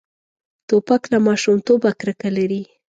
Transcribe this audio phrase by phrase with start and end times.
[0.67, 2.61] توپک له ماشومتوبه کرکه لري.